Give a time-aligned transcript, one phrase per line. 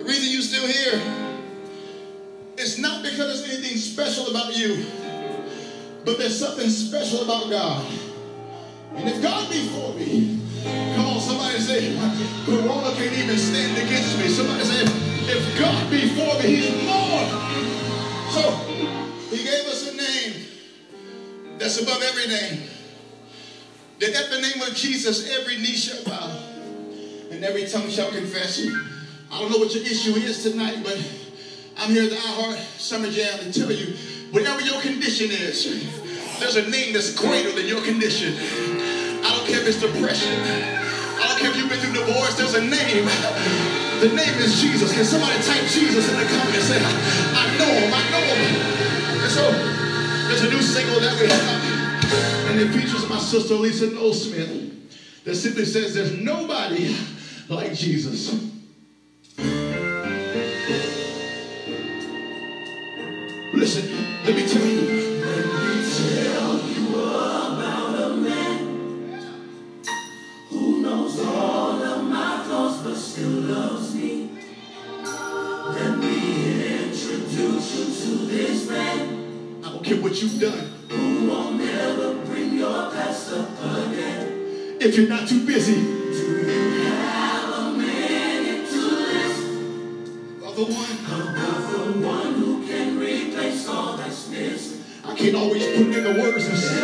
[0.00, 0.98] The reason you're still here
[2.56, 4.86] is not because there's anything special about you,
[6.06, 7.86] but there's something special about God.
[8.94, 10.40] And if God be for me,
[10.96, 11.94] come on, somebody say,
[12.46, 14.28] Corona can't even stand against me.
[14.28, 14.84] Somebody say,
[15.28, 17.28] if God be for me, he's more.
[18.30, 18.50] So
[19.28, 20.46] he gave us a name
[21.58, 22.70] that's above every name.
[23.98, 26.40] That at the name of Jesus, every knee shall bow
[27.30, 28.66] and every tongue shall confess.
[29.30, 30.98] I don't know what your issue is tonight, but
[31.78, 33.94] I'm here at the iHeart Summer Jam to tell you,
[34.32, 35.70] whatever your condition is,
[36.40, 38.34] there's a name that's greater than your condition.
[39.22, 40.34] I don't care if it's depression.
[40.34, 42.34] I don't care if you've been through divorce.
[42.34, 43.06] There's a name.
[44.02, 44.92] The name is Jesus.
[44.92, 48.50] Can somebody type Jesus in the comments and say, I know him, I know him.
[49.22, 49.46] And so,
[50.26, 55.36] there's a new single that we have, and it features my sister Lisa Knowles-Smith that
[55.36, 56.96] simply says, There's nobody
[57.48, 58.59] like Jesus.
[63.60, 63.92] Listen,
[64.24, 65.20] let me tell you.
[65.20, 68.58] Let me tell you about a man
[70.48, 74.30] who knows all of my flaws but still loves me?
[75.04, 80.72] Let me introduce you to this man I don't care what you've done.
[80.88, 84.78] who will never bring your past up again.
[84.80, 91.39] If you're not too busy, Do you Have a minute to listen other one,
[95.20, 96.80] Can't always put it in the words say,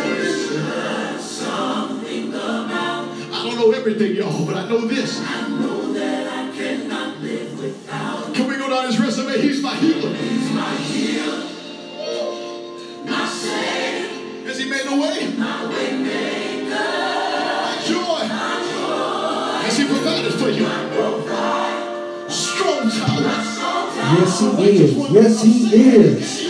[3.33, 5.19] I don't know everything, y'all, but I know this.
[5.19, 8.35] I know that I cannot live without.
[8.35, 9.41] Can we go down his resume?
[9.41, 10.13] He's my healer.
[10.13, 11.45] He's my healer,
[13.05, 15.33] my savior, Has he made a way?
[15.35, 18.27] my way maker, My joy.
[19.65, 20.67] Has he provided for you?
[22.29, 23.21] strong tower.
[24.19, 24.45] Yes, he
[24.83, 24.95] is.
[25.11, 26.46] Yes, he is.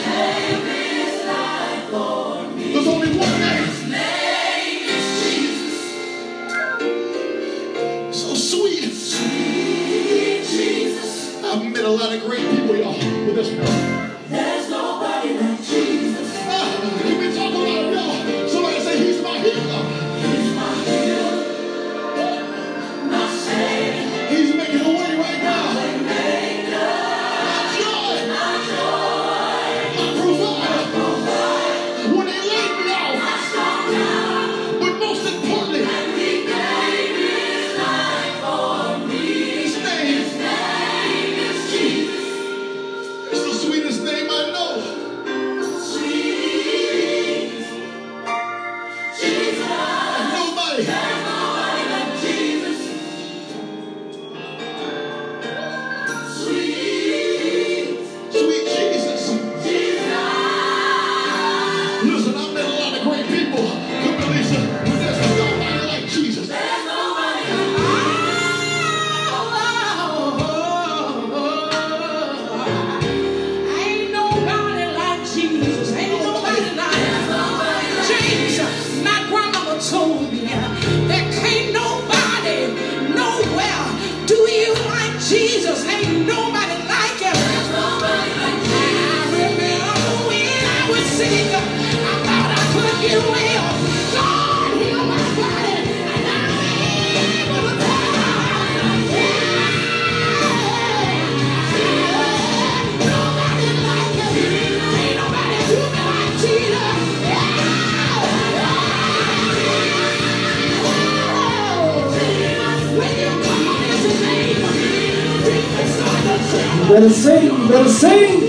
[117.00, 118.47] dando 100, dando 100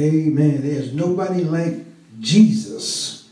[0.00, 0.62] Amen.
[0.62, 1.74] There's nobody like
[2.20, 3.28] Jesus.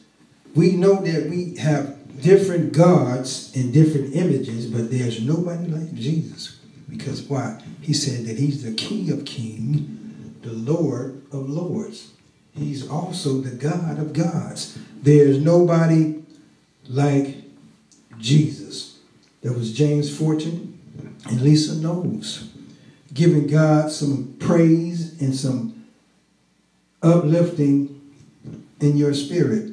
[0.54, 6.58] We know that we have different gods and different images, but there's nobody like Jesus.
[6.90, 7.62] Because why?
[7.80, 12.12] He said that he's the King of kings, the Lord of lords.
[12.54, 14.78] He's also the God of gods.
[15.02, 16.22] There's nobody
[16.88, 17.36] like
[18.18, 18.98] Jesus.
[19.42, 20.78] That was James Fortune
[21.26, 22.48] and Lisa Knowles
[23.14, 25.77] giving God some praise and some
[27.02, 28.00] uplifting
[28.80, 29.72] in your spirit.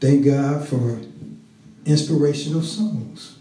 [0.00, 1.00] Thank God for
[1.84, 3.38] inspirational songs.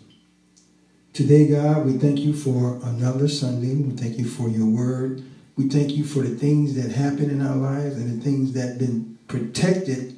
[1.13, 3.75] Today, God, we thank you for another Sunday.
[3.75, 5.23] We thank you for your word.
[5.55, 8.67] We thank you for the things that happen in our lives and the things that
[8.67, 10.17] have been protected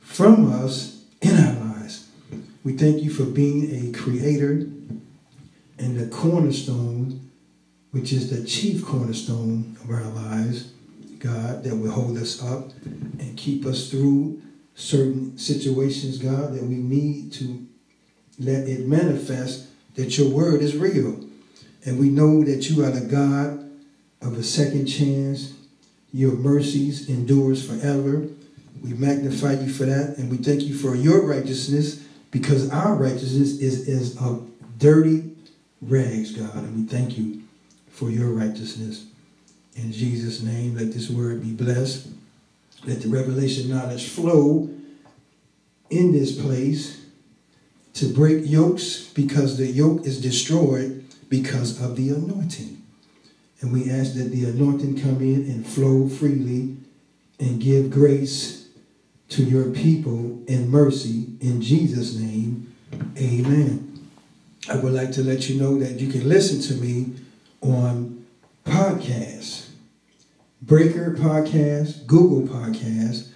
[0.00, 2.08] from us in our lives.
[2.62, 4.66] We thank you for being a creator
[5.78, 7.30] and the cornerstone,
[7.90, 10.71] which is the chief cornerstone of our lives,
[11.22, 14.42] God, that will hold us up and keep us through
[14.74, 17.64] certain situations, God, that we need to
[18.38, 21.24] let it manifest that your word is real.
[21.84, 23.70] And we know that you are the God
[24.20, 25.52] of a second chance.
[26.12, 28.26] Your mercies endures forever.
[28.82, 33.60] We magnify you for that, and we thank you for your righteousness because our righteousness
[33.60, 35.30] is, is of dirty
[35.80, 36.56] rags, God.
[36.56, 37.42] And we thank you
[37.90, 39.06] for your righteousness.
[39.74, 42.08] In Jesus' name, let this word be blessed.
[42.84, 44.70] Let the revelation knowledge flow
[45.90, 47.04] in this place
[47.94, 52.82] to break yokes because the yoke is destroyed because of the anointing.
[53.60, 56.76] And we ask that the anointing come in and flow freely
[57.38, 58.68] and give grace
[59.30, 62.74] to your people and mercy in Jesus' name.
[63.16, 64.08] Amen.
[64.68, 67.14] I would like to let you know that you can listen to me
[67.60, 68.26] on
[68.64, 69.61] podcasts.
[70.62, 73.28] Breaker Podcast, Google Podcast,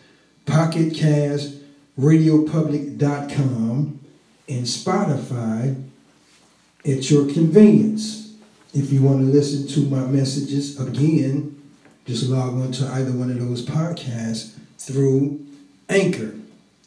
[0.46, 1.54] Pocket Cast,
[1.98, 4.00] RadioPublic.com,
[4.48, 5.82] and Spotify
[6.84, 8.36] at your convenience.
[8.72, 11.60] If you want to listen to my messages again,
[12.04, 15.44] just log on to either one of those podcasts through
[15.88, 16.34] Anchor.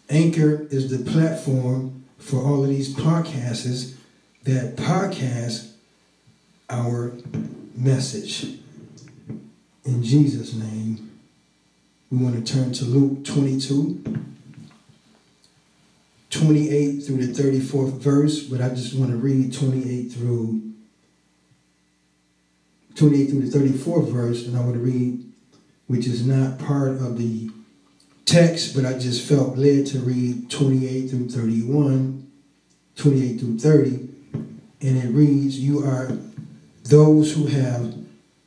[0.09, 3.95] Anchor is the platform for all of these podcasts
[4.44, 5.74] that podcast
[6.69, 7.12] our
[7.75, 8.59] message.
[9.89, 11.19] In Jesus' name,
[12.12, 14.03] we want to turn to Luke 22,
[16.30, 20.62] 28 through the 34th verse, but I just want to read 28 through
[22.94, 25.25] 28 through the 34th verse, and I want to read,
[25.88, 27.50] which is not part of the
[28.25, 32.31] text, but I just felt led to read 28 through 31,
[32.95, 33.89] 28 through 30,
[34.81, 36.15] and it reads, You are
[36.83, 37.95] those who have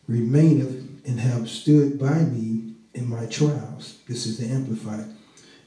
[0.07, 3.99] remaineth and have stood by me in my trials.
[4.09, 5.07] This is the Amplified.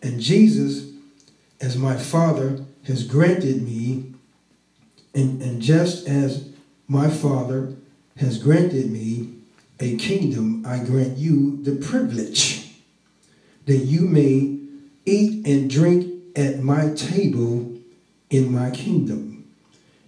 [0.01, 0.91] And Jesus,
[1.59, 4.13] as my Father has granted me,
[5.13, 6.49] and, and just as
[6.87, 7.73] my Father
[8.17, 9.33] has granted me
[9.79, 12.73] a kingdom, I grant you the privilege
[13.65, 14.59] that you may
[15.05, 17.75] eat and drink at my table
[18.29, 19.47] in my kingdom.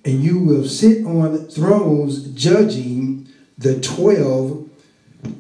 [0.06, 4.67] And you will sit on thrones judging the 12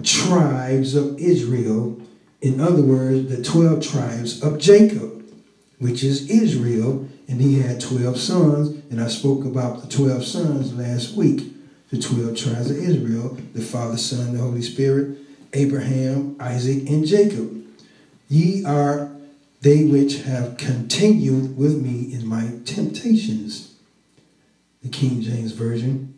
[0.04, 2.00] tribes of Israel.
[2.42, 5.26] In other words, the 12 tribes of Jacob,
[5.80, 7.08] which is Israel.
[7.28, 8.70] And he had 12 sons.
[8.90, 11.54] And I spoke about the 12 sons last week.
[11.90, 15.18] The 12 tribes of Israel, the Father, Son, the Holy Spirit,
[15.54, 17.64] Abraham, Isaac, and Jacob.
[18.28, 19.10] Ye are
[19.62, 23.76] they which have continued with me in my temptations.
[24.84, 26.18] The King James Version.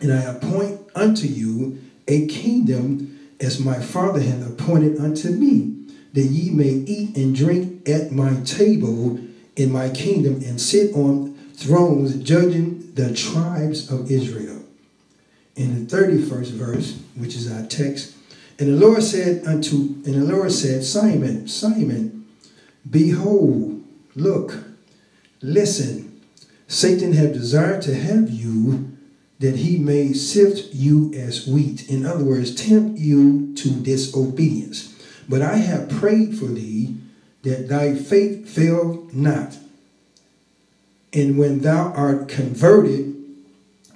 [0.00, 3.05] And I appoint unto you a kingdom
[3.40, 5.74] as my Father hath appointed unto me,
[6.12, 9.18] that ye may eat and drink at my table
[9.56, 14.62] in my kingdom and sit on thrones judging the tribes of Israel.
[15.56, 18.14] In the 31st verse, which is our text,
[18.58, 22.26] and the Lord said unto, and the Lord said, Simon, Simon,
[22.88, 24.54] behold, look,
[25.42, 26.22] listen,
[26.68, 28.95] Satan have desired to have you
[29.38, 31.88] that he may sift you as wheat.
[31.90, 34.94] In other words, tempt you to disobedience.
[35.28, 36.96] But I have prayed for thee
[37.42, 39.58] that thy faith fail not.
[41.12, 43.14] And when thou art converted,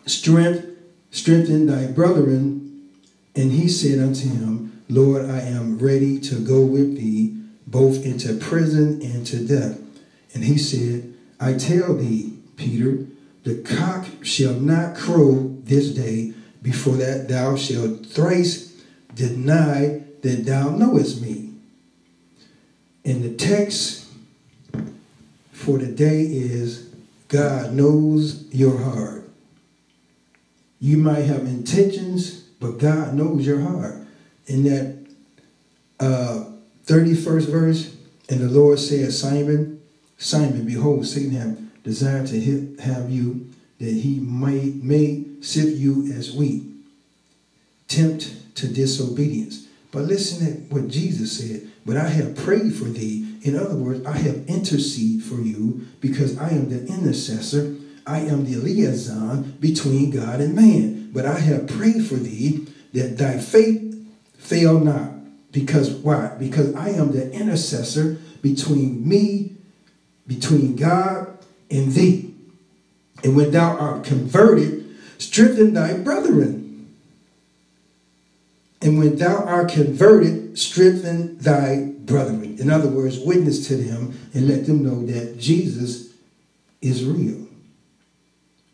[0.06, 0.66] strength,
[1.10, 2.88] strengthen thy brethren.
[3.34, 8.34] And he said unto him, Lord, I am ready to go with thee both into
[8.34, 9.78] prison and to death.
[10.34, 13.06] And he said, I tell thee, Peter,
[13.44, 18.70] the cock shall not crow this day before that thou shalt thrice
[19.14, 21.52] deny that thou knowest me.
[23.04, 24.06] And the text
[25.52, 26.90] for the day is
[27.28, 29.28] God knows your heart.
[30.80, 33.96] You might have intentions, but God knows your heart.
[34.46, 35.06] In that
[35.98, 36.44] uh,
[36.86, 37.96] 31st verse,
[38.28, 39.80] and the Lord said, Simon,
[40.18, 46.32] Simon, behold, Satan have desired to have you that he may, may sift you as
[46.32, 46.64] wheat,
[47.88, 49.66] tempt to disobedience.
[49.90, 51.68] But listen at what Jesus said.
[51.84, 53.38] But I have prayed for thee.
[53.42, 57.76] In other words, I have interceded for you because I am the intercessor.
[58.06, 61.10] I am the liaison between God and man.
[61.12, 63.96] But I have prayed for thee that thy faith
[64.36, 65.12] fail not.
[65.52, 66.36] Because why?
[66.38, 69.56] Because I am the intercessor between me,
[70.26, 71.29] between God
[71.70, 72.34] and thee.
[73.22, 76.88] And when thou art converted, strengthen thy brethren.
[78.82, 82.58] And when thou art converted, strengthen thy brethren.
[82.58, 86.14] In other words, witness to them and let them know that Jesus
[86.80, 87.46] is real.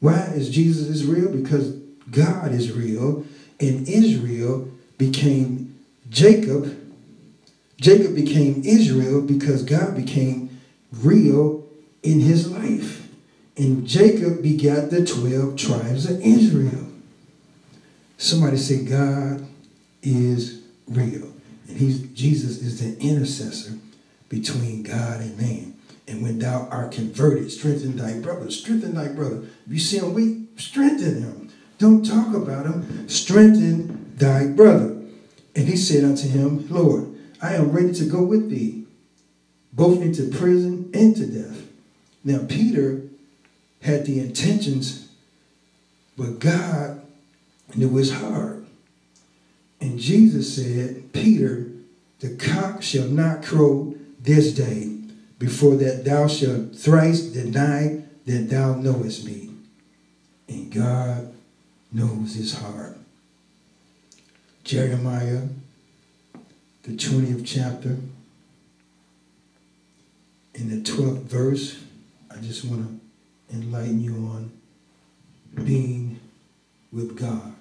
[0.00, 1.30] Why is Jesus is real?
[1.30, 1.70] Because
[2.10, 3.24] God is real
[3.58, 5.74] and Israel became
[6.08, 6.76] Jacob.
[7.80, 10.60] Jacob became Israel because God became
[10.92, 11.65] real
[12.06, 13.08] in his life.
[13.56, 16.86] And Jacob begat the 12 tribes of Israel.
[18.16, 19.46] Somebody say, God
[20.02, 21.32] is real.
[21.68, 23.78] And he's, Jesus is the intercessor
[24.28, 25.74] between God and man.
[26.06, 28.50] And when thou art converted, strengthen thy brother.
[28.50, 29.38] Strengthen thy brother.
[29.66, 31.52] If you see him weak, strengthen him.
[31.78, 33.08] Don't talk about him.
[33.08, 34.96] Strengthen thy brother.
[35.56, 37.08] And he said unto him, Lord,
[37.42, 38.86] I am ready to go with thee,
[39.72, 41.65] both into prison and to death.
[42.26, 43.02] Now, Peter
[43.82, 45.08] had the intentions,
[46.16, 47.00] but God
[47.76, 48.64] knew his heart.
[49.80, 51.68] And Jesus said, Peter,
[52.18, 54.98] the cock shall not crow this day
[55.38, 59.50] before that thou shalt thrice deny that thou knowest me.
[60.48, 61.32] And God
[61.92, 62.98] knows his heart.
[64.64, 65.42] Jeremiah,
[66.82, 67.98] the 20th chapter,
[70.54, 71.85] in the 12th verse,
[72.36, 73.00] I just want
[73.50, 74.52] to enlighten you on
[75.64, 76.20] being
[76.92, 77.54] with God.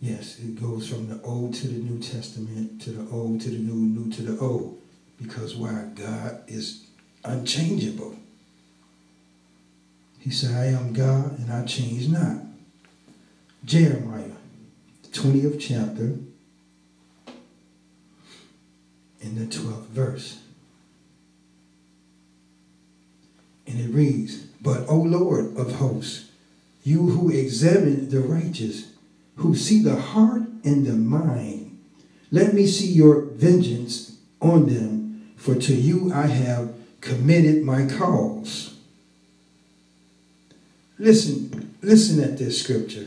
[0.00, 3.58] Yes, it goes from the Old to the New Testament, to the Old to the
[3.58, 4.80] New, New to the Old.
[5.20, 5.90] Because why?
[5.94, 6.86] God is
[7.24, 8.16] unchangeable.
[10.18, 12.38] He said, I am God and I change not.
[13.64, 14.32] Jeremiah,
[15.02, 16.18] the 20th chapter,
[19.20, 20.38] in the 12th verse.
[23.72, 26.30] And it reads, But, O Lord of hosts,
[26.84, 28.90] you who examine the righteous,
[29.36, 31.78] who see the heart and the mind,
[32.30, 38.74] let me see your vengeance on them, for to you I have committed my cause.
[40.98, 43.06] Listen, listen at this scripture.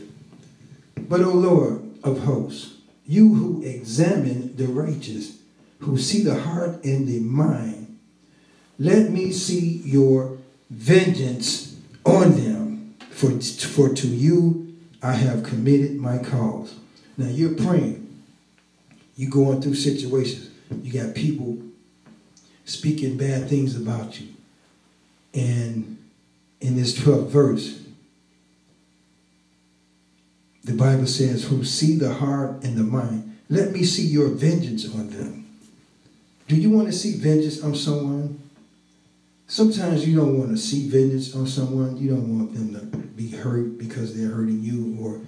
[1.08, 2.74] But, O Lord of hosts,
[3.06, 5.38] you who examine the righteous,
[5.78, 7.98] who see the heart and the mind,
[8.78, 10.35] let me see your
[10.70, 14.66] vengeance on them, for, for to you
[15.02, 16.74] I have committed my cause.
[17.16, 18.02] Now you're praying.
[19.16, 20.50] You're going through situations.
[20.82, 21.58] You got people
[22.64, 24.28] speaking bad things about you.
[25.32, 25.98] And
[26.60, 27.82] in this 12th verse,
[30.64, 34.92] the Bible says, who see the heart and the mind, let me see your vengeance
[34.92, 35.46] on them.
[36.48, 38.42] Do you want to see vengeance on someone?
[39.48, 41.96] Sometimes you don't want to see vengeance on someone.
[41.96, 45.20] You don't want them to be hurt because they're hurting you or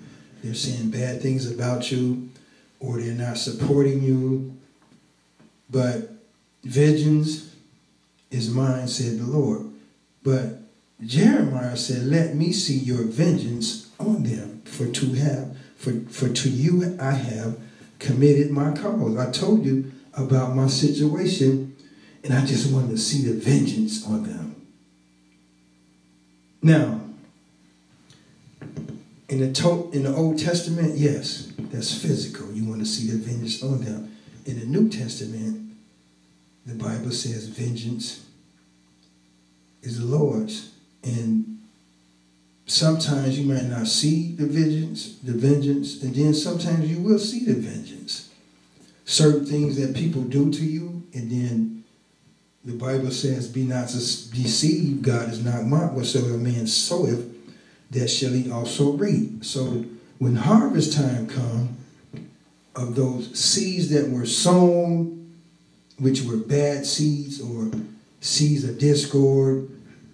[0.42, 2.28] they're saying bad things about you
[2.80, 4.56] or they're not supporting you.
[5.70, 6.10] But
[6.64, 7.54] vengeance
[8.30, 9.70] is mine, said the Lord.
[10.22, 10.60] But
[11.04, 16.50] Jeremiah said, Let me see your vengeance on them, for to have, for, for to
[16.50, 17.58] you I have
[17.98, 19.16] committed my cause.
[19.16, 21.67] I told you about my situation,
[22.24, 24.54] and I just wanted to see the vengeance on them.
[26.62, 27.00] Now,
[29.28, 32.50] in the, to- in the Old Testament, yes, that's physical.
[32.52, 34.16] You want to see the vengeance on them.
[34.46, 35.72] In the New Testament,
[36.66, 38.24] the Bible says vengeance
[39.82, 40.72] is the Lord's.
[41.04, 41.60] And
[42.66, 47.44] sometimes you might not see the vengeance, the vengeance, and then sometimes you will see
[47.44, 48.30] the vengeance.
[49.04, 51.77] Certain things that people do to you, and then
[52.64, 55.94] the Bible says, Be not deceived, God is not mocked.
[55.94, 57.26] Whatsoever man soweth,
[57.90, 59.44] that shall he also reap.
[59.44, 59.84] So
[60.18, 61.76] when harvest time come,
[62.78, 65.34] of those seeds that were sown,
[65.98, 67.70] which were bad seeds or
[68.20, 69.68] seeds of discord,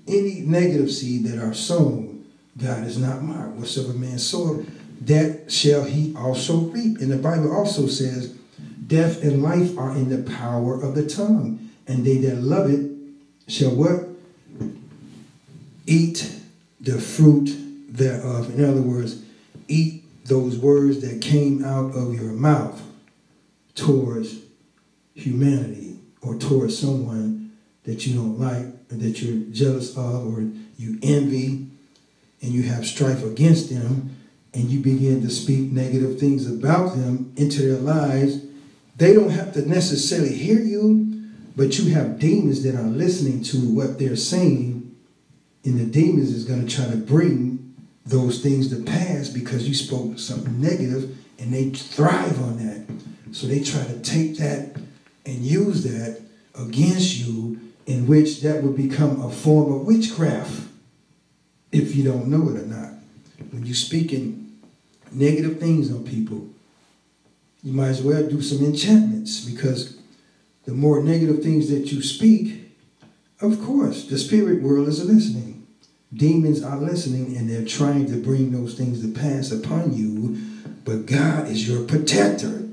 [0.08, 2.24] any negative seed that are sown,
[2.56, 3.56] God is not mocked.
[3.56, 4.66] Whatsoever man soweth,
[5.06, 7.00] that shall he also reap.
[7.00, 8.34] And the Bible also says,
[8.86, 12.90] Death and life are in the power of the tongue, and they that love it
[13.48, 14.08] shall what?
[15.86, 16.34] Eat
[16.80, 17.50] the fruit
[17.88, 18.58] thereof.
[18.58, 19.22] In other words,
[19.68, 22.82] eat those words that came out of your mouth
[23.74, 24.40] towards
[25.14, 27.52] humanity or towards someone
[27.84, 30.40] that you don't like or that you're jealous of or
[30.78, 31.66] you envy
[32.40, 34.16] and you have strife against them
[34.54, 38.40] and you begin to speak negative things about them into their lives,
[38.96, 41.13] they don't have to necessarily hear you,
[41.56, 44.96] but you have demons that are listening to what they're saying,
[45.64, 49.74] and the demons is going to try to bring those things to pass because you
[49.74, 52.84] spoke something negative and they thrive on that.
[53.32, 54.76] So they try to take that
[55.26, 56.20] and use that
[56.54, 60.68] against you, in which that would become a form of witchcraft
[61.72, 62.90] if you don't know it or not.
[63.50, 64.60] When you're speaking
[65.12, 66.48] negative things on people,
[67.62, 69.98] you might as well do some enchantments because
[70.64, 72.72] the more negative things that you speak,
[73.40, 75.66] of course, the spirit world is listening.
[76.12, 80.38] Demons are listening and they're trying to bring those things to pass upon you,
[80.84, 82.68] but God is your protector.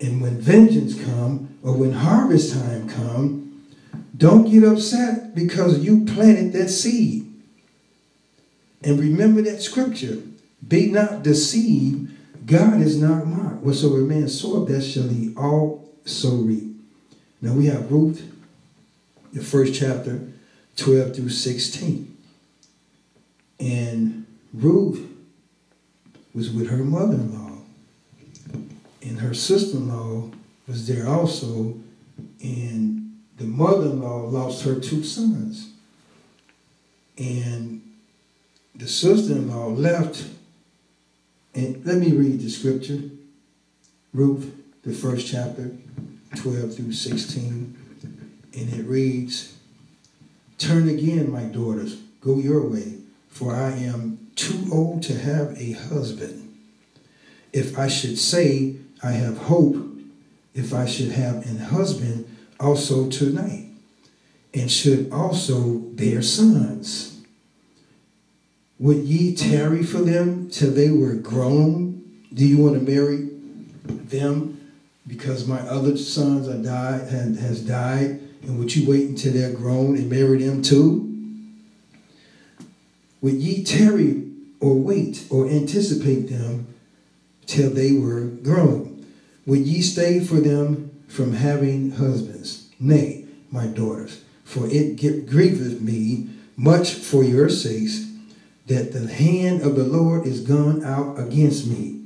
[0.00, 3.64] And when vengeance come or when harvest time come,
[4.16, 7.32] don't get upset because you planted that seed.
[8.82, 10.18] And remember that scripture.
[10.66, 12.12] Be not deceived.
[12.46, 13.62] God is not mocked.
[13.62, 16.75] Whatsoever man soweth, that shall he also reap.
[17.40, 18.32] Now we have Ruth,
[19.32, 20.20] the first chapter,
[20.76, 22.16] 12 through 16.
[23.60, 25.00] And Ruth
[26.34, 27.58] was with her mother in law.
[29.02, 30.30] And her sister in law
[30.66, 31.74] was there also.
[32.42, 35.70] And the mother in law lost her two sons.
[37.18, 37.82] And
[38.74, 40.26] the sister in law left.
[41.54, 43.02] And let me read the scripture
[44.12, 45.72] Ruth, the first chapter,
[46.36, 47.76] 12 through 16.
[48.54, 49.56] And it reads
[50.58, 52.96] Turn again, my daughters, go your way
[53.36, 56.56] for I am too old to have a husband.
[57.52, 59.76] If I should say I have hope,
[60.54, 63.68] if I should have an husband also tonight,
[64.54, 67.20] and should also bear sons,
[68.78, 72.02] would ye tarry for them till they were grown?
[72.32, 73.28] Do you want to marry
[73.84, 74.65] them
[75.06, 79.96] because my other sons are died has died, and would you wait until they're grown
[79.96, 81.02] and marry them too?
[83.20, 84.24] Would ye tarry
[84.60, 86.74] or wait or anticipate them
[87.46, 89.06] till they were grown?
[89.46, 92.68] Would ye stay for them from having husbands?
[92.78, 98.06] Nay, my daughters, for it grieveth me much for your sakes
[98.66, 102.00] that the hand of the Lord is gone out against me.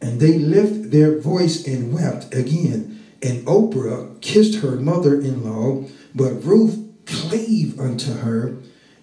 [0.00, 3.02] And they lift their voice and wept again.
[3.22, 5.84] And Oprah kissed her mother in law,
[6.14, 8.56] but Ruth clave unto her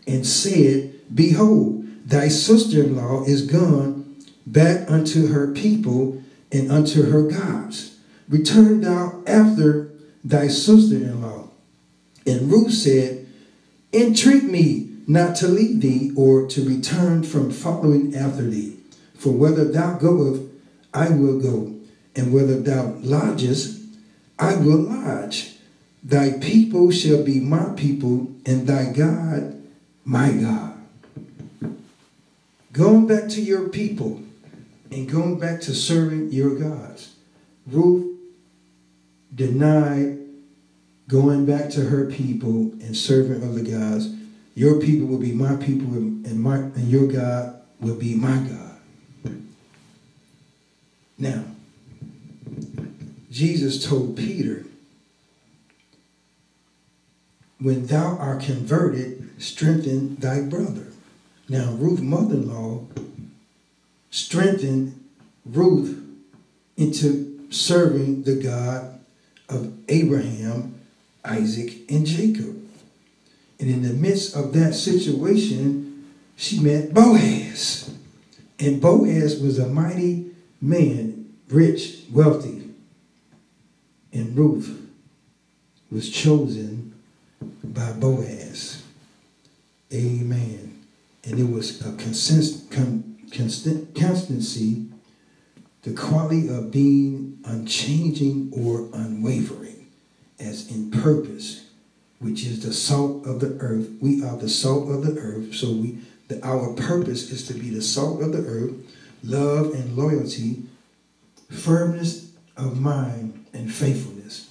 [0.08, 7.12] and said, Behold, thy sister in law is gone back unto her people and unto
[7.12, 8.00] her gods.
[8.30, 9.92] Return thou after
[10.24, 11.50] thy sister in law.
[12.26, 13.28] And Ruth said,
[13.94, 18.78] Entreat me not to leave thee or to return from following after thee.
[19.16, 20.44] For whether thou goest,
[20.98, 21.76] I will go,
[22.16, 23.80] and whether thou lodgest,
[24.40, 25.54] I will lodge.
[26.04, 29.62] Thy people shall be my people, and thy God
[30.04, 30.74] my God.
[32.72, 34.24] Going back to your people
[34.92, 37.14] and going back to serving your gods.
[37.68, 38.18] Ruth
[39.34, 40.18] denied
[41.08, 44.10] going back to her people and serving other gods.
[44.56, 48.67] Your people will be my people, and my and your God will be my God.
[51.18, 51.46] Now,
[53.32, 54.64] Jesus told Peter,
[57.60, 60.88] When thou art converted, strengthen thy brother.
[61.50, 62.86] Now, Ruth's mother-in-law
[64.12, 65.04] strengthened
[65.46, 66.04] Ruth
[66.76, 69.00] into serving the God
[69.50, 70.76] of Abraham,
[71.24, 72.56] Isaac, and Jacob.
[73.60, 77.96] And in the midst of that situation, she met Boaz.
[78.60, 81.07] And Boaz was a mighty man,
[81.50, 82.70] rich, wealthy.
[84.14, 84.90] And Ruth
[85.92, 86.94] was chosen
[87.64, 88.84] by Boaz.
[89.94, 90.84] Amen.
[91.24, 94.88] And it was a consist, con, constant, constancy,
[95.84, 99.88] the quality of being unchanging or unwavering,
[100.40, 101.70] as in purpose,
[102.20, 103.90] which is the salt of the earth.
[104.02, 107.70] We are the salt of the earth, so we the, our purpose is to be
[107.70, 108.74] the salt of the earth,
[109.24, 110.64] love and loyalty,
[111.50, 114.50] firmness of mind, and faithfulness.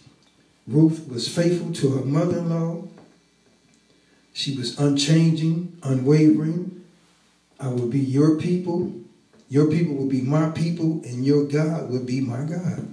[0.66, 2.84] Ruth was faithful to her mother in law.
[4.32, 6.84] She was unchanging, unwavering.
[7.58, 8.92] I will be your people.
[9.48, 12.88] Your people will be my people, and your God will be my God.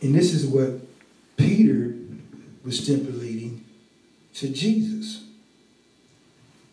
[0.00, 0.80] And this is what
[1.36, 1.94] Peter
[2.64, 3.64] was stipulating
[4.34, 5.24] to Jesus.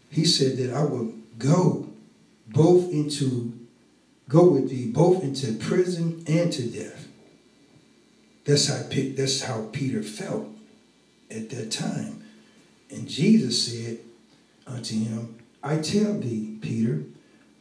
[0.10, 1.89] He said that I will go
[2.48, 3.54] both into,
[4.30, 7.08] go with thee both into prison and to death.
[8.46, 10.48] That's how, that's how Peter felt
[11.32, 12.24] at that time.
[12.90, 14.00] And Jesus said
[14.68, 17.04] unto him, I tell thee, Peter,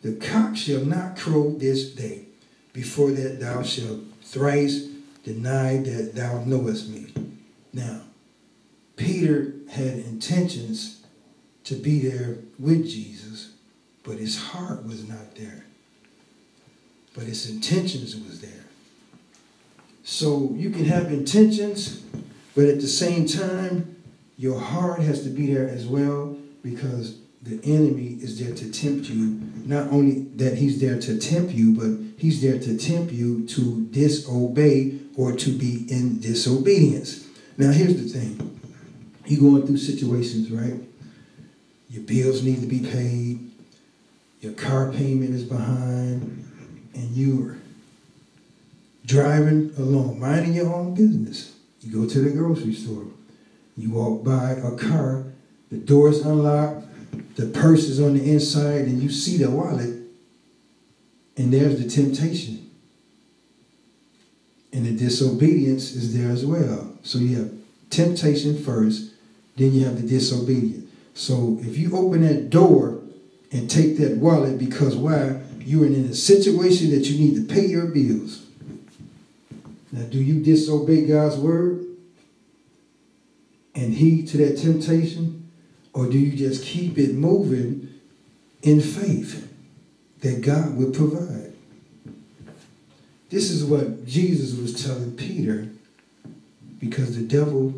[0.03, 2.27] the cock shall not crow this day
[2.73, 4.89] before that thou shalt thrice
[5.25, 7.13] deny that thou knowest me.
[7.73, 8.03] Now,
[8.97, 11.03] Peter had intentions
[11.65, 13.53] to be there with Jesus,
[14.03, 15.65] but his heart was not there.
[17.15, 18.65] But his intentions was there.
[20.05, 22.03] So you can have intentions,
[22.55, 23.97] but at the same time,
[24.37, 29.09] your heart has to be there as well because the enemy is there to tempt
[29.09, 29.41] you.
[29.65, 33.87] Not only that he's there to tempt you, but he's there to tempt you to
[33.87, 37.27] disobey or to be in disobedience.
[37.59, 38.61] Now, here's the thing
[39.27, 40.81] you're going through situations, right?
[41.89, 43.51] Your bills need to be paid,
[44.41, 46.52] your car payment is behind,
[46.95, 47.57] and you're
[49.07, 51.55] driving along, minding your own business.
[51.81, 53.07] You go to the grocery store,
[53.77, 55.25] you walk by a car,
[55.71, 56.87] the door's unlocked,
[57.37, 59.99] the purse is on the inside, and you see the wallet,
[61.37, 62.71] and there's the temptation.
[64.73, 66.95] And the disobedience is there as well.
[67.03, 67.53] So you have
[67.91, 69.13] temptation first,
[69.57, 70.91] then you have the disobedience.
[71.15, 73.01] So if you open that door
[73.51, 75.41] and take that wallet because why?
[75.65, 78.47] You're in a situation that you need to pay your bills.
[79.91, 81.85] Now, do you disobey God's word
[83.75, 85.51] and heed to that temptation?
[85.93, 87.93] Or do you just keep it moving
[88.63, 89.53] in faith
[90.21, 91.53] that God will provide?
[93.29, 95.69] This is what Jesus was telling Peter
[96.79, 97.75] because the devil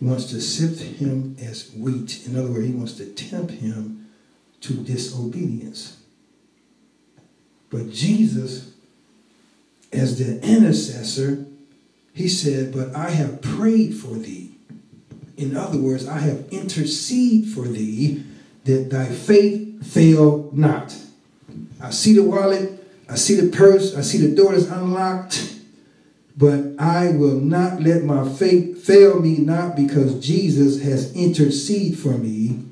[0.00, 2.26] wants to sift him as wheat.
[2.26, 4.08] In other words, he wants to tempt him
[4.62, 5.99] to disobedience.
[7.70, 8.72] But Jesus,
[9.92, 11.46] as the intercessor,
[12.12, 14.52] he said, But I have prayed for thee.
[15.36, 18.24] In other words, I have interceded for thee
[18.64, 20.96] that thy faith fail not.
[21.80, 25.50] I see the wallet, I see the purse, I see the door is unlocked
[26.40, 32.16] but I will not let my faith fail me, not because Jesus has interceded for
[32.16, 32.64] me.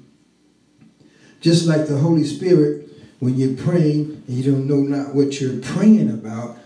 [1.43, 2.88] Just like the Holy Spirit,
[3.21, 6.59] when you're praying and you don't know not what you're praying about,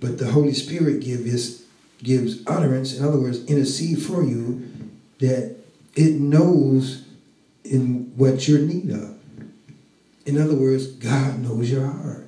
[0.00, 1.62] but the Holy Spirit gives
[2.02, 4.68] gives utterance, in other words, intercede for you,
[5.20, 5.56] that
[5.94, 7.06] it knows
[7.64, 9.18] in what you're in need of.
[10.26, 12.24] In other words, God knows your heart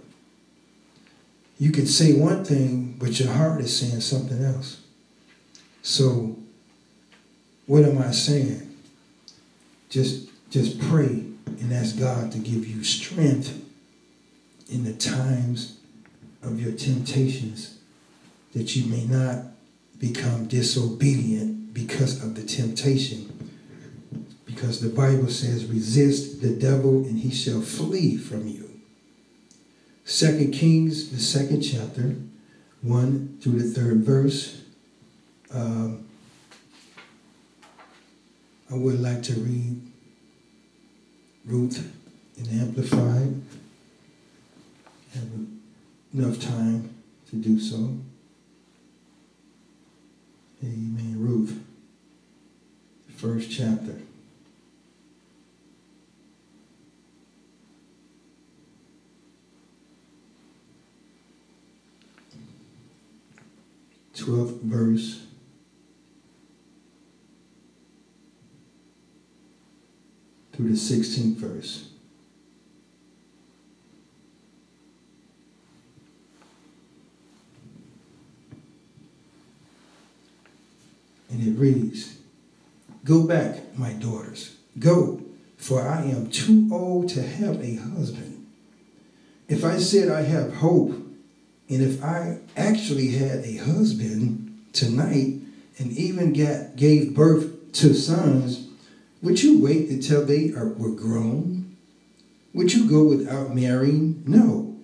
[1.58, 4.80] you can say one thing, but your heart is saying something else.
[5.82, 6.36] So,
[7.66, 8.76] what am I saying?
[9.88, 13.62] Just, just pray and ask God to give you strength
[14.68, 15.78] in the times
[16.42, 17.78] of your temptations
[18.52, 19.44] that you may not
[19.98, 23.32] become disobedient because of the temptation.
[24.44, 28.80] Because the Bible says, resist the devil and he shall flee from you.
[30.04, 32.16] Second Kings, the second chapter,
[32.82, 34.62] 1 through the third verse.
[35.52, 36.06] Um,
[38.70, 39.80] I would like to read
[41.44, 41.92] Ruth
[42.36, 43.40] in Amplified.
[45.16, 45.28] Have
[46.12, 46.94] enough time
[47.30, 47.98] to do so.
[50.62, 51.14] Amen.
[51.18, 51.60] Ruth,
[53.16, 53.96] first chapter.
[64.26, 65.22] 12th verse.
[70.52, 71.90] Through the 16th verse.
[81.36, 82.16] And it reads
[83.04, 84.56] Go back, my daughters.
[84.78, 85.22] Go,
[85.58, 88.46] for I am too old to have a husband.
[89.46, 90.92] If I said I have hope,
[91.68, 95.40] and if I actually had a husband tonight
[95.78, 98.68] and even got, gave birth to sons,
[99.22, 101.76] would you wait until they are, were grown?
[102.54, 104.22] Would you go without marrying?
[104.26, 104.74] No,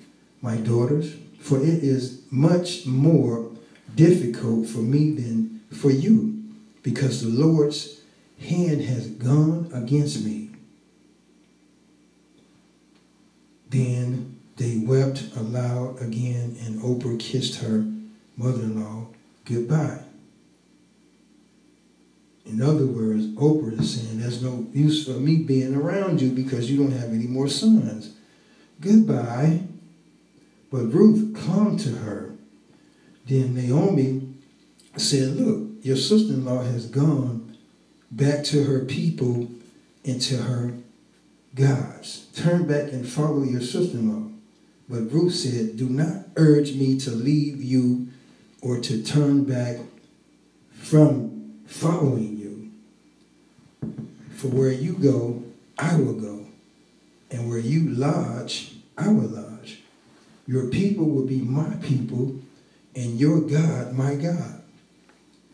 [0.43, 3.51] my daughters, for it is much more
[3.95, 6.32] difficult for me than for you,
[6.83, 8.01] because the Lord's
[8.41, 10.51] hand has gone against me.
[13.71, 17.87] Then they wept aloud again, and Oprah kissed her
[18.37, 19.07] mother in law
[19.45, 20.01] goodbye.
[22.45, 26.71] In other words, Oprah is saying, There's no use for me being around you because
[26.71, 28.15] you don't have any more sons.
[28.81, 29.63] Goodbye.
[30.71, 32.35] But Ruth clung to her.
[33.27, 34.35] Then Naomi
[34.97, 37.57] said, Look, your sister in law has gone
[38.11, 39.49] back to her people
[40.05, 40.75] and to her
[41.55, 42.27] gods.
[42.35, 44.31] Turn back and follow your sister in law.
[44.89, 48.09] But Ruth said, Do not urge me to leave you
[48.61, 49.79] or to turn back
[50.73, 52.71] from following you.
[54.37, 55.43] For where you go,
[55.79, 56.47] I will go.
[57.31, 59.81] And where you lodge, I will lodge.
[60.47, 62.37] Your people will be my people,
[62.95, 64.62] and your God, my God.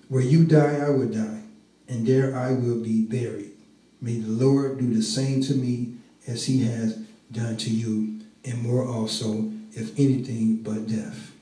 [0.09, 1.43] Where you die, I will die,
[1.89, 3.53] and there I will be buried.
[4.01, 6.97] May the Lord do the same to me as he has
[7.31, 11.33] done to you, and more also, if anything but death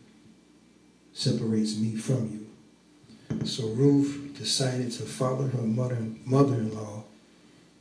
[1.13, 3.47] separates me from you.
[3.47, 7.05] So Ruth decided to follow her mother, mother-in-law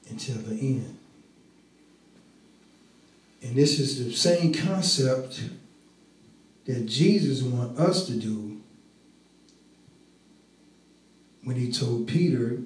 [0.10, 0.98] until the end.
[3.42, 5.42] And this is the same concept
[6.66, 8.45] that Jesus wants us to do
[11.46, 12.58] when he told Peter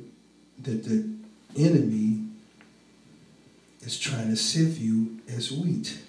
[0.58, 1.08] that the
[1.56, 2.26] enemy
[3.82, 6.00] is trying to sift you as wheat.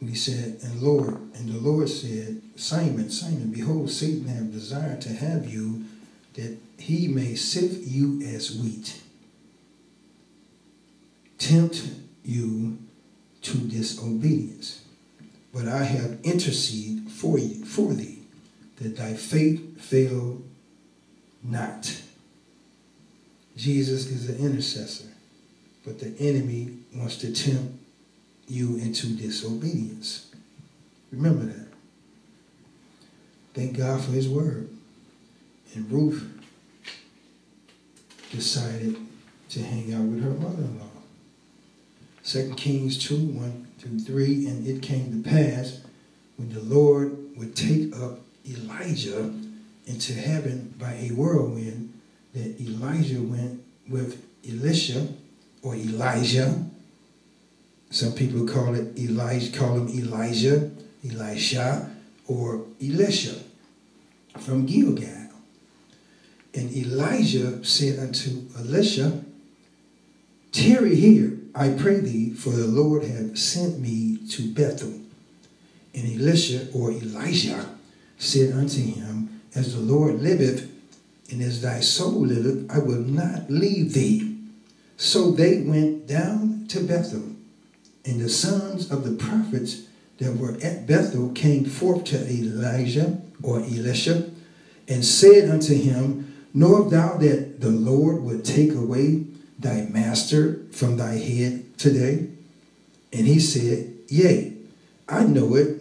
[0.00, 5.00] And he said, and Lord, and the Lord said, Simon, Simon, behold, Satan have desired
[5.02, 5.84] to have you
[6.34, 9.00] that he may sift you as wheat.
[11.38, 11.82] Tempt
[12.22, 12.78] you
[13.42, 14.82] to disobedience.
[15.54, 18.15] But I have interceded for you, for thee,
[18.76, 20.42] that thy faith fail
[21.42, 22.02] not.
[23.56, 25.08] Jesus is the intercessor,
[25.84, 27.74] but the enemy wants to tempt
[28.48, 30.30] you into disobedience.
[31.10, 31.68] Remember that.
[33.54, 34.68] Thank God for his word.
[35.74, 36.28] And Ruth
[38.30, 38.96] decided
[39.50, 40.84] to hang out with her mother-in-law.
[42.24, 45.80] 2 Kings 2, 1 through 3, and it came to pass
[46.36, 49.32] when the Lord would take up Elijah
[49.86, 51.92] into heaven by a whirlwind
[52.34, 55.08] that Elijah went with Elisha
[55.62, 56.64] or Elijah.
[57.90, 60.70] Some people call it Elijah, call him Elijah,
[61.08, 61.90] Elisha,
[62.26, 63.36] or Elisha
[64.38, 65.30] from Gilgal.
[66.54, 69.22] And Elijah said unto Elisha,
[70.52, 75.00] Tarry here, I pray thee, for the Lord hath sent me to Bethel.
[75.94, 77.75] And Elisha or Elijah
[78.18, 80.70] said unto him, As the Lord liveth,
[81.30, 84.36] and as thy soul liveth, I will not leave thee.
[84.96, 87.24] So they went down to Bethel.
[88.04, 89.82] And the sons of the prophets
[90.18, 94.30] that were at Bethel came forth to Elijah or Elisha
[94.88, 99.24] and said unto him, Knowest thou that the Lord would take away
[99.58, 102.28] thy master from thy head today?
[103.12, 104.54] And he said, Yea,
[105.08, 105.75] I know it.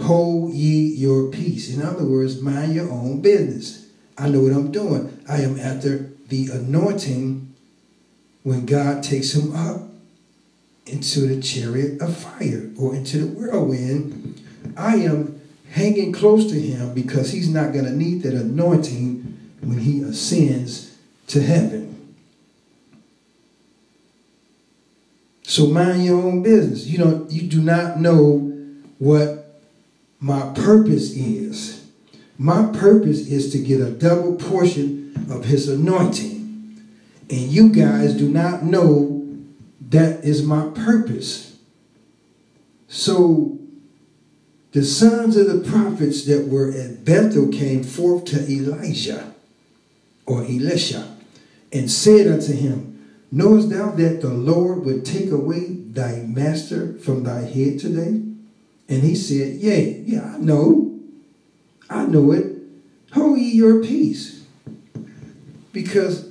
[0.00, 1.74] Hold ye your peace.
[1.74, 3.86] In other words, mind your own business.
[4.18, 5.22] I know what I'm doing.
[5.28, 7.54] I am after the anointing
[8.42, 9.82] when God takes him up
[10.86, 14.42] into the chariot of fire or into the whirlwind.
[14.76, 19.78] I am hanging close to him because he's not going to need that anointing when
[19.78, 20.96] he ascends
[21.28, 22.14] to heaven.
[25.42, 26.86] So mind your own business.
[26.86, 28.38] You don't you do not know
[28.98, 29.45] what
[30.20, 31.86] my purpose is.
[32.38, 36.82] My purpose is to get a double portion of his anointing.
[37.28, 39.26] And you guys do not know
[39.88, 41.58] that is my purpose.
[42.88, 43.58] So
[44.72, 49.34] the sons of the prophets that were at Bethel came forth to Elijah
[50.26, 51.16] or Elisha
[51.72, 52.92] and said unto him,
[53.32, 58.25] Knowest thou that the Lord would take away thy master from thy head today?
[58.88, 60.98] And he said, Yea, yeah, I know.
[61.90, 62.56] I know it.
[63.12, 64.44] Hold ye your peace,
[65.72, 66.30] because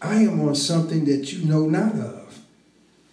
[0.00, 2.38] I am on something that you know not of.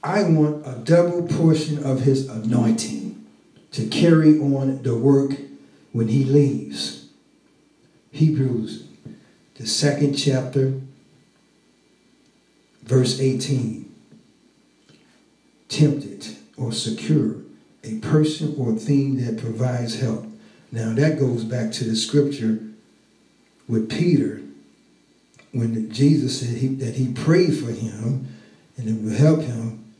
[0.04, 3.26] I want a double portion of his anointing
[3.72, 5.32] to carry on the work
[5.92, 7.10] when he leaves.
[8.12, 8.88] Hebrews,
[9.56, 10.80] the second chapter,
[12.84, 13.84] verse 18.
[15.70, 17.36] Tempted or secure,
[17.84, 20.26] a person or thing that provides help.
[20.72, 22.60] Now that goes back to the scripture
[23.68, 24.42] with Peter
[25.52, 28.28] when Jesus said he, that he prayed for him
[28.76, 29.94] and it would help him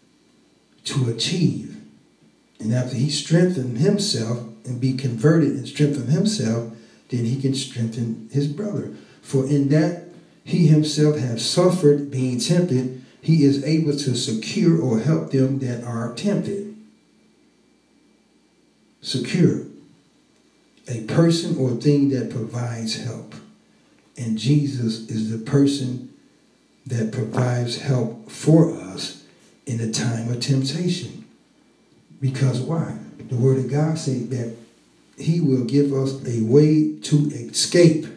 [0.86, 1.82] to achieve.
[2.60, 6.74] And after he strengthened himself and be converted and strengthen himself,
[7.10, 8.94] then he can strengthen his brother.
[9.22, 10.04] For in that
[10.44, 15.84] he himself has suffered being tempted, he is able to succor or help them that
[15.84, 16.67] are tempted.
[19.02, 19.66] Succor.
[20.90, 23.36] A person or thing that provides help.
[24.18, 26.14] And Jesus is the person
[26.86, 29.24] that provides help for us
[29.66, 31.26] in a time of temptation.
[32.22, 32.98] Because why?
[33.30, 34.56] The Word of God says that
[35.18, 38.08] He will give us a way to escape.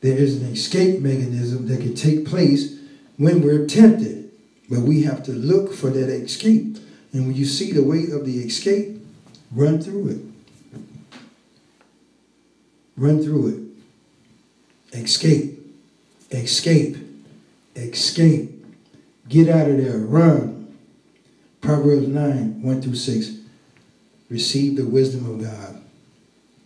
[0.00, 2.78] There is an escape mechanism that can take place
[3.16, 4.30] when we're tempted,
[4.70, 6.78] but we have to look for that escape.
[7.12, 8.97] And when you see the way of the escape,
[9.52, 10.80] run through it.
[12.96, 13.68] Run through it
[14.92, 15.58] escape,
[16.30, 16.96] escape,
[17.76, 18.54] escape.
[19.28, 20.76] Get out of there, run.
[21.60, 23.36] Proverbs 9, 1 through 6.
[24.30, 25.82] Receive the wisdom of God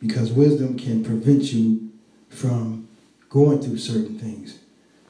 [0.00, 1.90] because wisdom can prevent you
[2.28, 2.88] from
[3.28, 4.58] going through certain things.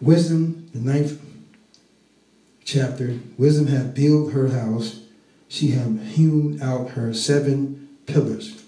[0.00, 1.20] Wisdom, the ninth
[2.64, 5.01] chapter, wisdom hath built her house.
[5.52, 8.64] She hath hewn out her seven pillars.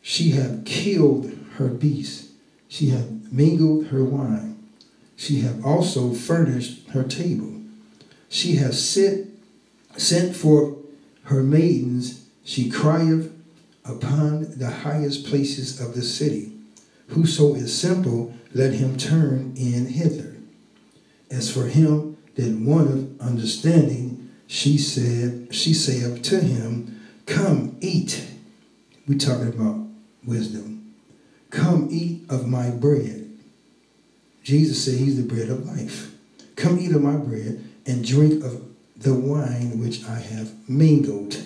[0.00, 2.28] She hath killed her beasts.
[2.68, 4.56] She hath mingled her wine.
[5.16, 7.60] She hath also furnished her table.
[8.28, 9.36] She hath sent,
[9.96, 10.76] sent forth
[11.24, 12.24] her maidens.
[12.44, 13.32] She crieth
[13.84, 16.52] upon the highest places of the city.
[17.08, 20.36] Whoso is simple, let him turn in hither.
[21.32, 24.05] As for him that wanteth understanding,
[24.46, 28.24] she said, she saith to him, Come eat.
[29.08, 29.86] We talking about
[30.24, 30.94] wisdom.
[31.50, 33.30] Come eat of my bread.
[34.42, 36.14] Jesus said he's the bread of life.
[36.54, 38.62] Come eat of my bread and drink of
[38.96, 41.36] the wine which I have mingled.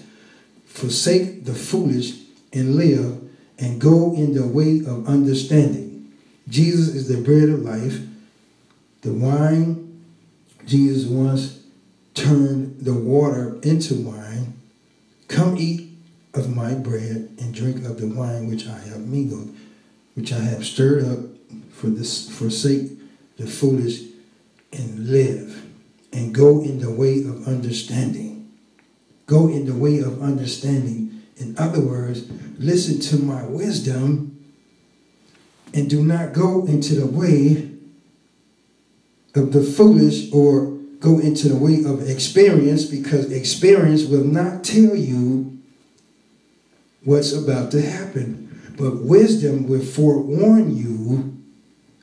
[0.67, 2.19] Forsake the foolish
[2.53, 3.23] and live
[3.59, 6.13] and go in the way of understanding.
[6.49, 8.01] Jesus is the bread of life.
[9.03, 10.05] The wine,
[10.67, 11.60] Jesus once
[12.15, 14.55] turned the water into wine.
[15.29, 15.91] Come eat
[16.35, 19.55] of my bread and drink of the wine which I have mingled,
[20.15, 21.19] which I have stirred up
[21.73, 22.93] for this forsake
[23.37, 24.03] the foolish
[24.73, 25.65] and live
[26.13, 28.53] and go in the way of understanding.
[29.27, 31.23] Go in the way of understanding.
[31.37, 34.45] In other words, listen to my wisdom
[35.73, 37.71] and do not go into the way
[39.35, 44.95] of the foolish or go into the way of experience because experience will not tell
[44.95, 45.59] you
[47.05, 48.47] what's about to happen.
[48.77, 51.37] But wisdom will forewarn you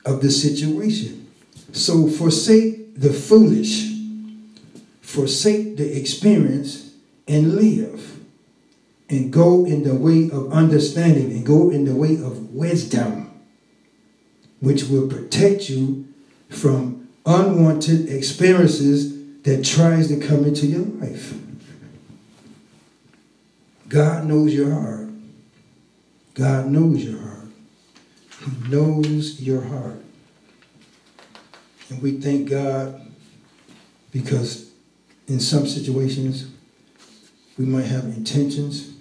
[0.04, 1.28] of the situation.
[1.72, 3.92] So forsake the foolish,
[5.00, 6.94] forsake the experience,
[7.26, 8.16] and live.
[9.10, 13.30] And go in the way of understanding and go in the way of wisdom,
[14.60, 16.06] which will protect you
[16.50, 16.97] from
[17.28, 21.34] unwanted experiences that tries to come into your life.
[23.86, 25.08] God knows your heart.
[26.32, 27.48] God knows your heart.
[28.44, 30.02] He knows your heart.
[31.90, 33.00] And we thank God
[34.10, 34.70] because
[35.26, 36.50] in some situations
[37.58, 38.92] we might have intentions,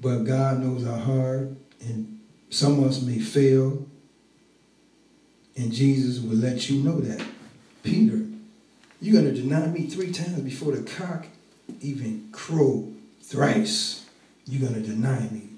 [0.00, 1.48] but God knows our heart,
[1.80, 2.20] and
[2.50, 3.84] some of us may fail,
[5.58, 7.24] and Jesus will let you know that.
[7.82, 8.24] Peter,
[9.00, 11.26] you're going to deny me three times before the cock
[11.80, 12.92] even crow
[13.22, 14.06] thrice.
[14.46, 15.48] You're going to deny me.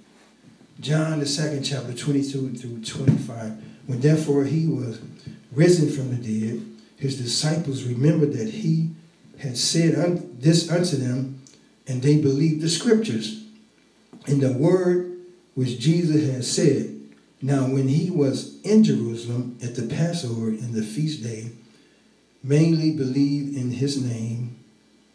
[0.81, 3.63] John, the second chapter, 22 through 25.
[3.87, 5.01] When therefore he was
[5.53, 6.65] risen from the dead,
[6.97, 8.91] his disciples remembered that he
[9.39, 11.43] had said un- this unto them,
[11.87, 13.45] and they believed the scriptures
[14.27, 15.19] and the word
[15.55, 17.00] which Jesus had said.
[17.43, 21.53] Now, when he was in Jerusalem at the Passover and the feast day,
[22.43, 24.57] mainly believed in his name.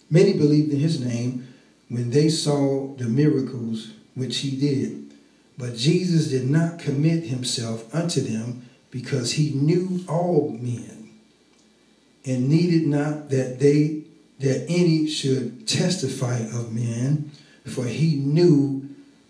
[0.09, 1.47] Many believed in his name
[1.89, 5.13] when they saw the miracles which he did.
[5.57, 11.09] But Jesus did not commit himself unto them because he knew all men
[12.25, 14.01] and needed not that they
[14.39, 17.31] that any should testify of men
[17.65, 18.87] for he knew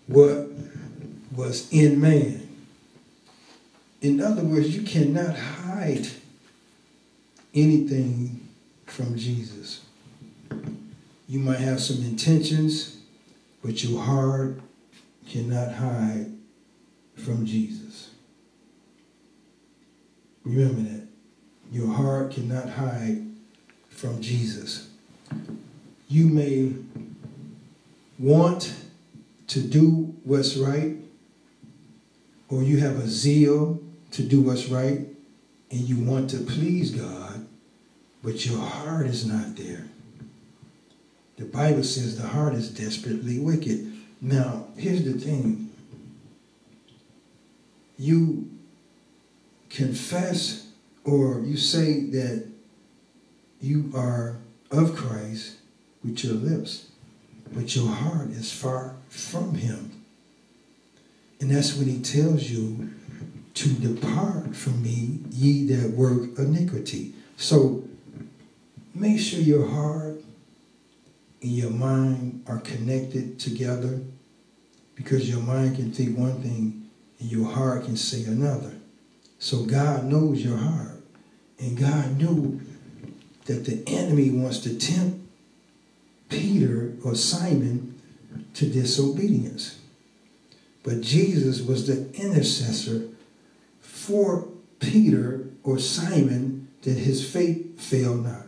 [0.08, 0.48] what
[1.34, 2.45] was in man.
[4.02, 6.08] In other words, you cannot hide
[7.54, 8.46] anything
[8.86, 9.84] from Jesus.
[11.28, 13.00] You might have some intentions,
[13.64, 14.60] but your heart
[15.28, 16.30] cannot hide
[17.16, 18.10] from Jesus.
[20.44, 21.06] Remember that.
[21.72, 23.26] Your heart cannot hide
[23.88, 24.88] from Jesus.
[26.08, 26.74] You may
[28.18, 28.72] want
[29.48, 30.96] to do what's right,
[32.48, 33.80] or you have a zeal
[34.16, 35.00] to do what's right,
[35.70, 37.46] and you want to please God,
[38.22, 39.84] but your heart is not there.
[41.36, 43.92] The Bible says the heart is desperately wicked.
[44.22, 45.70] Now, here's the thing
[47.98, 48.48] you
[49.68, 50.68] confess
[51.04, 52.48] or you say that
[53.60, 54.38] you are
[54.70, 55.56] of Christ
[56.02, 56.88] with your lips,
[57.52, 59.90] but your heart is far from Him.
[61.38, 62.94] And that's when He tells you
[63.56, 67.14] to depart from me, ye that work iniquity.
[67.38, 67.84] So
[68.94, 70.20] make sure your heart
[71.40, 74.00] and your mind are connected together
[74.94, 78.74] because your mind can think one thing and your heart can say another.
[79.38, 81.00] So God knows your heart.
[81.58, 82.60] And God knew
[83.46, 85.18] that the enemy wants to tempt
[86.28, 87.98] Peter or Simon
[88.52, 89.78] to disobedience.
[90.82, 93.08] But Jesus was the intercessor
[94.06, 94.48] for
[94.78, 98.46] Peter or Simon that his faith fail not.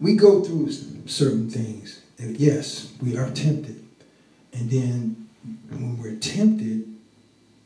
[0.00, 0.72] We go through
[1.06, 2.02] certain things.
[2.18, 3.84] Yes, we are tempted.
[4.52, 5.28] And then
[5.68, 6.84] when we're tempted,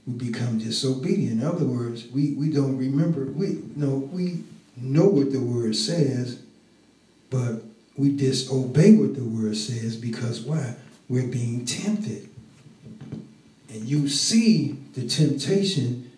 [0.07, 1.40] we become disobedient.
[1.40, 3.24] In other words, we, we don't remember.
[3.24, 4.44] We no, we
[4.76, 6.40] know what the word says,
[7.30, 7.62] but
[7.96, 10.74] we disobey what the word says because why?
[11.09, 12.28] We're being tempted.
[13.68, 16.12] And you see the temptation,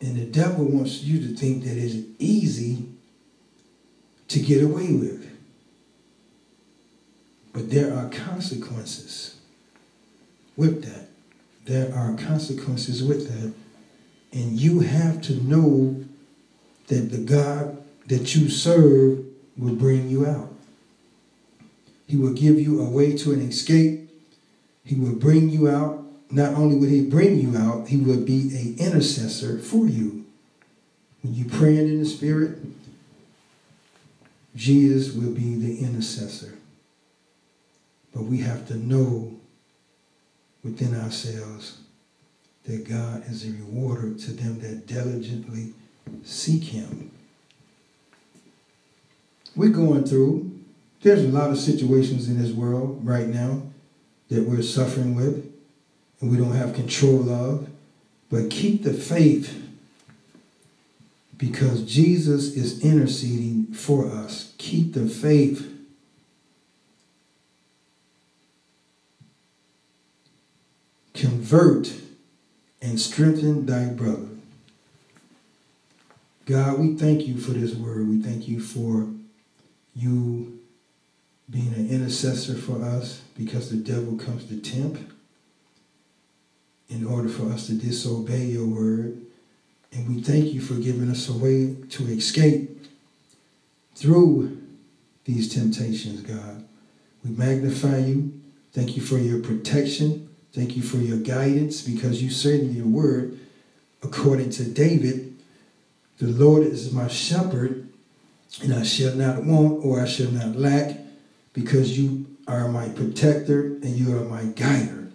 [0.00, 2.86] and the devil wants you to think that it's easy
[4.28, 5.28] to get away with.
[7.52, 9.36] But there are consequences
[10.56, 11.08] with that.
[11.64, 13.52] There are consequences with that.
[14.32, 16.04] And you have to know
[16.86, 19.24] that the God that you serve
[19.56, 20.52] will bring you out.
[22.06, 24.08] He will give you a way to an escape.
[24.84, 26.04] He will bring you out.
[26.30, 30.26] Not only will he bring you out, he will be an intercessor for you.
[31.22, 32.58] When you praying in the spirit,
[34.54, 36.54] Jesus will be the intercessor.
[38.14, 39.34] But we have to know
[40.62, 41.78] within ourselves
[42.64, 45.72] that God is a rewarder to them that diligently
[46.24, 47.10] seek him.
[49.56, 50.60] We're going through,
[51.02, 53.62] there's a lot of situations in this world right now
[54.28, 55.57] that we're suffering with
[56.20, 57.68] and we don't have control of.
[58.30, 59.64] But keep the faith
[61.36, 64.54] because Jesus is interceding for us.
[64.58, 65.74] Keep the faith.
[71.14, 71.94] Convert
[72.82, 74.28] and strengthen thy brother.
[76.44, 78.08] God, we thank you for this word.
[78.08, 79.08] We thank you for
[79.94, 80.60] you
[81.50, 85.12] being an intercessor for us because the devil comes to tempt
[86.88, 89.20] in order for us to disobey your word.
[89.92, 92.86] And we thank you for giving us a way to escape
[93.94, 94.62] through
[95.24, 96.64] these temptations, God.
[97.24, 98.40] We magnify you.
[98.72, 100.28] Thank you for your protection.
[100.52, 103.38] Thank you for your guidance because you said in your word,
[104.02, 105.36] according to David,
[106.18, 107.88] the Lord is my shepherd,
[108.62, 110.96] and I shall not want or I shall not lack
[111.52, 115.07] because you are my protector and you are my guider.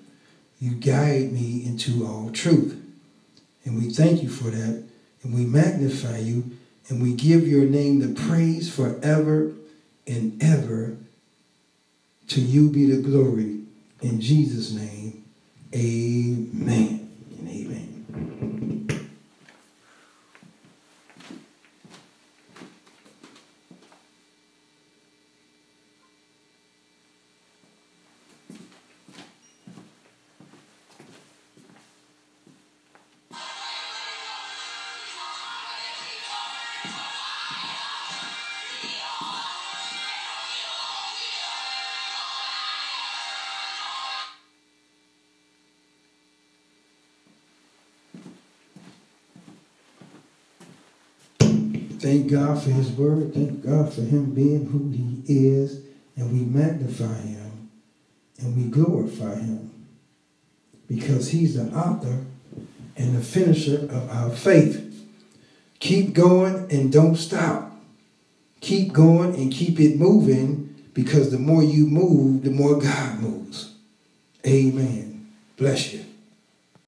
[0.63, 2.81] You guide me into all truth.
[3.65, 4.81] And we thank you for that.
[5.21, 6.51] And we magnify you.
[6.87, 9.51] And we give your name the praise forever
[10.07, 10.95] and ever.
[12.29, 13.59] To you be the glory.
[14.01, 15.25] In Jesus' name,
[15.75, 17.02] amen.
[52.53, 53.33] God for his word.
[53.33, 55.81] Thank God for him being who he is.
[56.15, 57.69] And we magnify him
[58.39, 59.71] and we glorify him
[60.87, 62.23] because he's the author
[62.95, 65.07] and the finisher of our faith.
[65.79, 67.71] Keep going and don't stop.
[68.61, 73.73] Keep going and keep it moving because the more you move, the more God moves.
[74.45, 75.33] Amen.
[75.57, 76.05] Bless you.